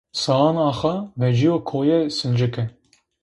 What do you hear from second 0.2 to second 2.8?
Saan Ağa veciyo Koê Sıncıke.